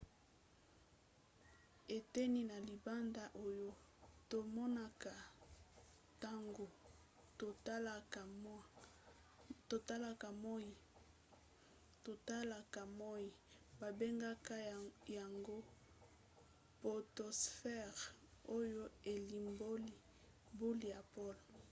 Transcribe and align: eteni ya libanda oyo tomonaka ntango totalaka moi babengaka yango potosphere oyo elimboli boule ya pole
eteni 1.95 2.39
ya 2.51 2.57
libanda 2.69 3.23
oyo 3.45 3.69
tomonaka 4.29 5.13
ntango 6.13 6.65
totalaka 12.09 12.81
moi 12.99 13.09
babengaka 13.79 14.55
yango 15.19 15.57
potosphere 16.81 18.01
oyo 18.57 18.83
elimboli 19.13 19.93
boule 20.57 20.87
ya 20.95 21.01
pole 21.13 21.41